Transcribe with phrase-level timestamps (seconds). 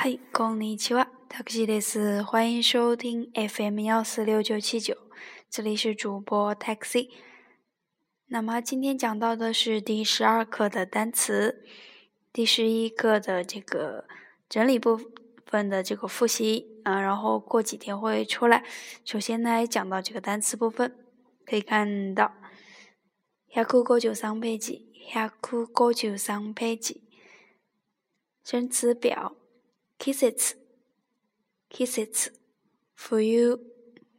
[0.00, 4.96] 嗨，公年七娃，taxi 老师，欢迎收听 FM 幺四六九七九，
[5.50, 7.10] 这里是主播 taxi。
[8.26, 11.64] 那么今天讲到的是第十二课的单词，
[12.32, 14.04] 第十一课的这个
[14.48, 15.00] 整理部
[15.44, 18.62] 分的这个复习啊，然后过几天会出来。
[19.04, 20.96] 首先呢，讲到这个单词部分，
[21.44, 22.32] 可以看到
[23.50, 26.16] ，a a a k k u u u go j s n p e 下课就上飞机，下课 p
[26.16, 27.02] 上飞机，
[28.44, 29.37] 生词表。
[29.98, 30.56] 季節、
[31.68, 32.32] 季節、
[32.94, 33.58] 冬、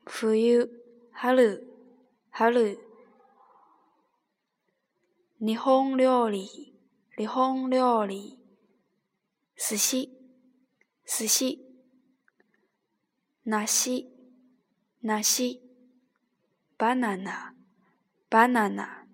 [0.05, 0.69] 冬、
[1.13, 1.59] 春、
[2.33, 2.77] 春。
[5.39, 6.75] 日本料理、
[7.15, 8.37] 日本料理。
[9.55, 10.09] 寿司、
[11.05, 11.57] 寿司。
[13.45, 13.65] 梨、
[15.01, 15.61] 梨。
[16.77, 17.53] バナナ、
[18.29, 19.05] バナナ。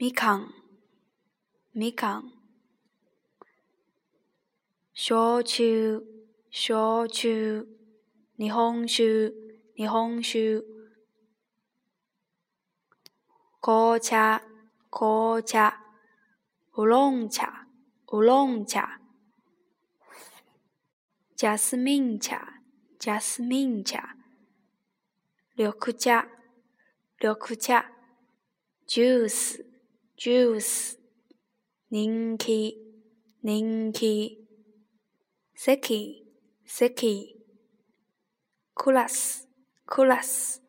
[0.00, 0.52] みかん、
[1.72, 2.33] みかん。
[4.96, 5.64] 小球，
[6.52, 7.28] 小球，
[8.36, 9.02] 你本手，
[9.74, 10.38] 你本手。
[13.58, 14.40] 火茶，
[14.90, 15.84] 火茶，
[16.76, 17.66] 乌龙茶，
[18.12, 19.00] 乌龙茶，
[21.34, 22.36] 贾斯敏车，
[22.96, 23.98] 贾斯敏车。
[25.56, 26.24] 巧克力，巧
[27.34, 27.90] 克茶
[28.86, 30.98] Juice，Juice。
[31.88, 32.76] 人 i
[33.40, 34.43] 人 k y l i k
[35.56, 36.24] 席、
[36.66, 37.36] 席。
[38.74, 39.48] クラス、
[39.86, 40.60] クラス。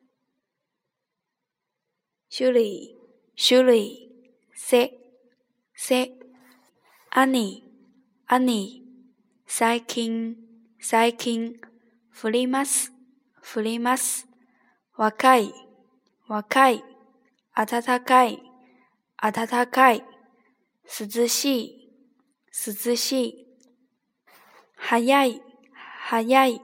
[2.36, 2.95] 種類、
[3.36, 4.09] 種類。
[4.53, 4.94] せ、
[5.73, 6.11] せ。
[7.09, 7.64] 兄、
[8.27, 8.83] 兄。
[9.47, 10.38] 最近、
[10.80, 11.59] 最近。
[12.11, 12.94] 振ります、
[13.42, 14.27] 振ります。
[14.95, 15.52] 若い、
[16.27, 16.83] 若い。
[17.55, 18.39] 暖かい、
[19.20, 20.03] 暖かい。
[20.86, 21.89] 涼しい、
[22.67, 23.44] 涼しい。
[24.88, 25.41] 早い、
[26.08, 26.61] 早い。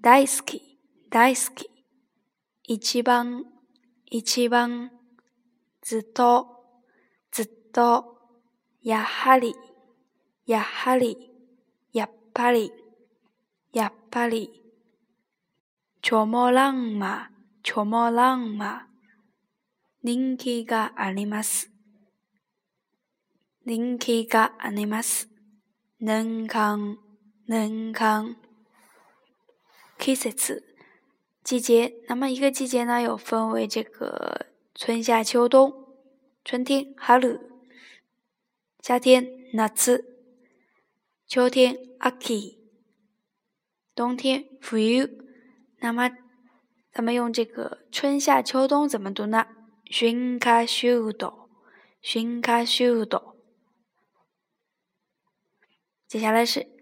[0.00, 0.62] 大好き、
[1.10, 1.70] 大好き。
[2.64, 3.44] 一番、
[4.06, 4.90] 一番。
[5.80, 6.46] ずっと、
[7.30, 8.18] ずっと。
[8.82, 9.54] やはり、
[10.44, 11.30] やはり。
[11.92, 12.72] やっぱり、
[13.72, 14.50] やっぱり。
[16.02, 17.30] ちょもらんま、
[17.62, 18.88] ちょもらんま。
[20.02, 21.70] 人気があります。
[23.64, 25.28] 人気があります。
[26.00, 26.98] 年間。
[27.50, 27.92] 能
[29.98, 30.62] kisses
[31.42, 31.92] 季节。
[32.08, 34.46] 那么一个季节呢，又分为这个
[34.76, 35.74] 春夏秋冬。
[36.44, 37.38] 春天 h a
[38.80, 40.04] 夏天 n a t s
[41.26, 42.58] 秋天，aki；
[43.96, 45.10] 冬天，fuu。
[45.80, 46.08] 那么，
[46.92, 49.46] 咱们用这个春夏秋冬怎么读呢
[49.90, 51.48] ？shunka s h u d o
[52.00, 53.34] s h n k a shudo。
[56.06, 56.79] 接下来是。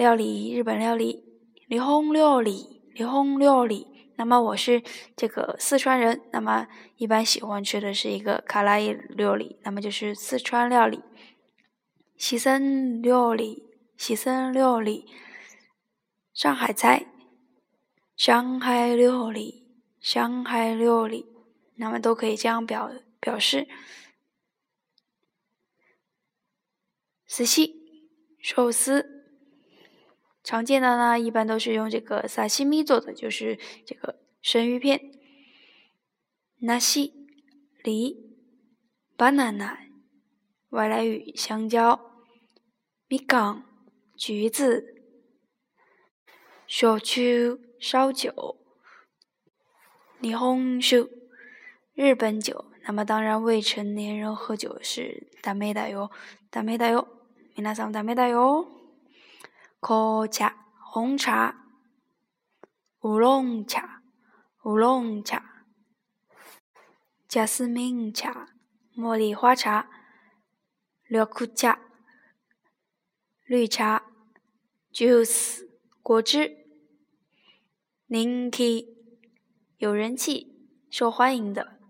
[0.00, 3.86] 料理，日本料理，霓虹料理，霓虹料理。
[4.16, 4.82] 那么我是
[5.14, 11.02] 这个四川人，那么一般喜欢吃的是一个卡拉伊料理，那么就是四川料理，
[12.16, 13.62] 西森料理，
[13.98, 15.04] 西森料理，
[16.32, 17.04] 上海菜，
[18.16, 19.66] 上海料理，
[20.00, 21.26] 上海料理。
[21.74, 22.90] 那么都可以这样表
[23.20, 23.68] 表示。
[27.26, 27.74] 寿司，
[28.40, 29.19] 寿司。
[30.42, 35.12] 常见的呢，一般都是用这个萨西米做的，就是这个生鱼片、
[36.60, 37.12] 纳西
[37.84, 38.16] 梨、
[39.18, 39.76] banana（
[40.70, 42.24] 外来语香蕉）、
[43.06, 43.64] 米缸，
[44.16, 45.02] 橘子）、
[46.66, 48.32] s h 烧酒）、
[50.20, 51.08] 霓虹 h
[51.94, 52.66] 日本酒）。
[52.84, 56.10] 那么，当然未成年人喝酒是ダメ的哟，
[56.50, 57.06] ダメ的哟，
[57.54, 58.79] みなさんはダメだよ。
[59.80, 61.56] 可茶、红茶、
[63.00, 64.02] 乌龙茶、
[64.64, 65.64] 乌龙茶、
[67.26, 68.50] j 斯 s 茶、
[68.94, 69.88] 茉莉花茶、
[71.08, 71.80] 绿可茶、
[73.46, 74.02] 绿茶、
[74.92, 75.66] juice
[76.02, 76.58] 果汁、
[78.06, 78.84] linky
[79.78, 80.54] 有人气、
[80.90, 81.80] 受欢迎的、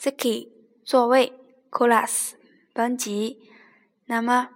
[0.00, 0.48] sicky
[0.84, 1.26] 座位、
[1.70, 2.38] c l a s s
[2.74, 3.48] 班级，
[4.06, 4.50] 那么。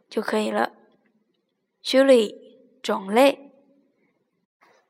[0.09, 0.73] 就可以了。
[1.83, 2.35] Julie，
[2.81, 3.51] 种类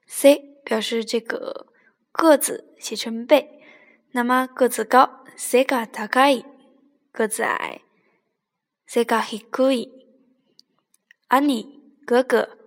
[0.07, 1.67] ，C 表示这个
[2.13, 3.59] 个子写成背，
[4.11, 6.45] 那么个子高，sega takai，
[7.11, 7.81] 个子矮
[8.87, 11.72] ，sega hikui，ani。
[12.05, 12.57] 哥哥，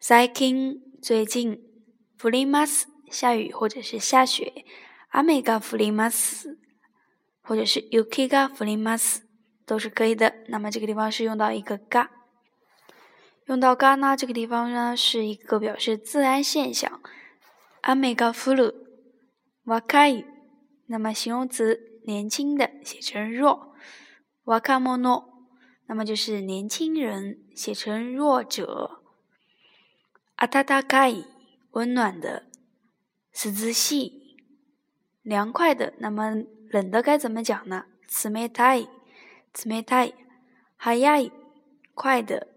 [0.00, 1.62] 最近最近
[2.18, 2.82] ，flimmas
[3.12, 4.64] 下雨或者是下雪
[5.12, 6.58] ，amiga f l i m a s
[7.42, 9.22] 或者是 yukiga f l i m a s
[9.64, 10.34] 都是可以的。
[10.48, 12.10] 那么这个地方是用到一个嘎，
[13.44, 17.00] 用到嘎呢这个地方呢是一个表示自然现象
[17.82, 18.74] 阿美嘎 g 鲁
[19.64, 20.24] f l 伊，
[20.86, 23.72] 那么形容词年轻的写成 r o
[24.44, 25.35] v 莫诺。
[25.86, 29.00] 那么就是年轻人写成弱者，
[30.36, 31.24] あたたかい，
[31.72, 32.44] 温暖的，
[33.32, 34.12] ししし，
[35.22, 35.94] 凉快的。
[35.98, 37.86] 那么冷的该怎么讲呢？
[38.08, 38.88] つめたい，
[39.52, 40.14] つめたい，
[40.76, 41.30] 早い，
[41.94, 42.48] 快的，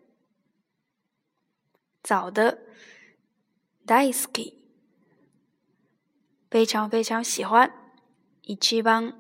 [2.02, 2.58] 早的，
[3.86, 4.56] 大好き，
[6.50, 7.72] 非常非常喜欢，
[8.42, 9.14] 一ちば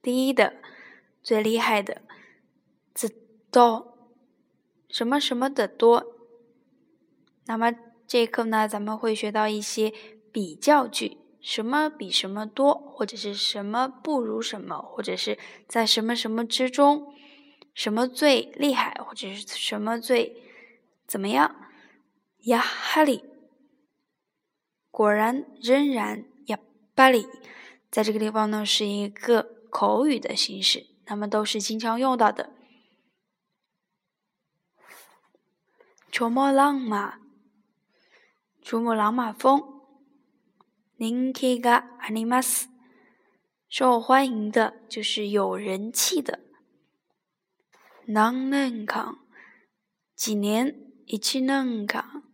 [0.00, 0.54] 第一的。
[1.22, 2.00] 最厉害的，
[2.94, 3.10] 知
[3.50, 3.96] 道
[4.88, 6.14] 什么什么的多。
[7.46, 7.72] 那么
[8.06, 9.92] 这一课呢，咱们会学到一些
[10.32, 15.36] 比较句，什么比什么多，或者是什么不如什么，或者是
[15.66, 17.12] 在什么什么之中，
[17.74, 20.42] 什么最厉害，或者是什么最
[21.06, 21.54] 怎么样。
[22.44, 23.24] 呀哈里，
[24.90, 26.58] 果然仍然呀
[26.94, 27.26] 巴里，
[27.90, 30.86] 在这个地方呢，是一个口语的形式。
[31.08, 32.50] 它们都是经常用到的。
[36.10, 37.18] 珠穆朗玛，
[38.60, 39.74] 珠穆朗玛峰。
[40.98, 42.64] Ningkiga animas，
[43.70, 46.40] 受欢迎的就是有人气的。
[48.06, 49.16] n a n g n k a n
[50.14, 50.76] g 年
[51.06, 52.26] 一去 n a n k a n g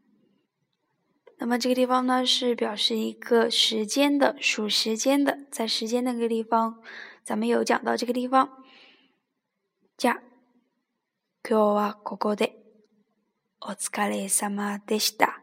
[1.39, 6.83] 那么这个地方呢，是表示一个时间的，数时间的，在时间那个地方，
[7.23, 8.64] 咱们有讲到这个地方。
[9.97, 10.17] じゃ、
[11.49, 12.55] 今日はここで
[13.61, 15.34] お疲れ様でした。